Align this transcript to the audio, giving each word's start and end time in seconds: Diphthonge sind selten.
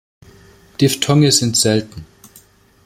Diphthonge 0.79 1.31
sind 1.31 1.55
selten. 1.55 2.07